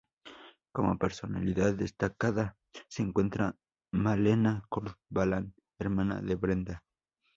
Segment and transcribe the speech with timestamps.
[0.73, 2.57] Como personalidad destacada
[2.89, 3.55] se encuentra
[3.93, 6.83] Malena Corbalán, hermana de Brenda.